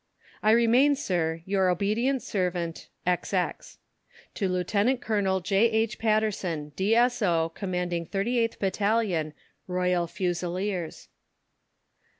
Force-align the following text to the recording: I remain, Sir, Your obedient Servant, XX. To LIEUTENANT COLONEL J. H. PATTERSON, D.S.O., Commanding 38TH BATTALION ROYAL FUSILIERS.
I 0.41 0.49
remain, 0.49 0.95
Sir, 0.95 1.43
Your 1.45 1.69
obedient 1.69 2.23
Servant, 2.23 2.87
XX. 3.05 3.77
To 4.33 4.49
LIEUTENANT 4.49 4.99
COLONEL 4.99 5.41
J. 5.41 5.69
H. 5.69 5.99
PATTERSON, 5.99 6.69
D.S.O., 6.75 7.49
Commanding 7.53 8.07
38TH 8.07 8.57
BATTALION 8.57 9.33
ROYAL 9.67 10.07
FUSILIERS. 10.07 11.07